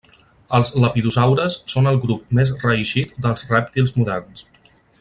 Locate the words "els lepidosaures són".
0.59-1.89